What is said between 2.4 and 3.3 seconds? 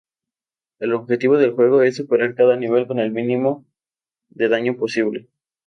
nivel con el